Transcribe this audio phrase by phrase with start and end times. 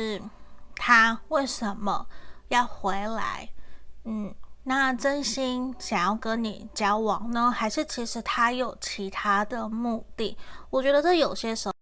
[0.00, 0.22] 是
[0.76, 2.06] 他为什么
[2.48, 3.50] 要回来？
[4.04, 4.34] 嗯
[4.64, 7.50] 那真心想要跟你交往呢？
[7.50, 10.38] 还是其实他有其他的目的？
[10.70, 11.74] 我觉得这有些时候